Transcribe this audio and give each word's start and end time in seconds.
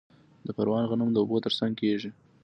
د 0.45 0.47
پروان 0.57 0.83
غنم 0.89 1.09
د 1.11 1.17
اوبو 1.21 1.37
ترڅنګ 1.45 1.73
کیږي. 1.81 2.09